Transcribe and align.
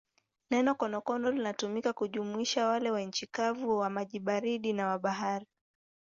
Neno 0.51 0.75
konokono 0.75 1.29
linatumika 1.31 1.93
kujumuisha 1.93 2.67
wale 2.67 2.91
wa 2.91 3.01
nchi 3.01 3.27
kavu, 3.27 3.77
wa 3.77 3.89
maji 3.89 4.19
baridi 4.19 4.73
na 4.73 4.87
wa 4.87 4.99
bahari. 4.99 5.45